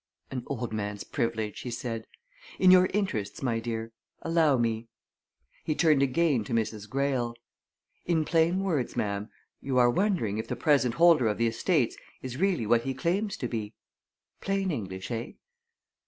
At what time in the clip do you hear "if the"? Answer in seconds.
10.39-10.55